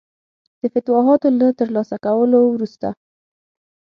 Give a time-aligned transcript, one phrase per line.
[0.61, 2.87] د فتوحاتو له ترلاسه کولو وروسته.